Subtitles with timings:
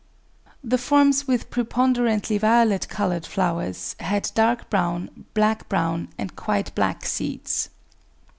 [0.63, 7.05] The forms with preponderantly violet coloured flowers had dark brown, black brown, and quite black
[7.05, 7.69] seeds.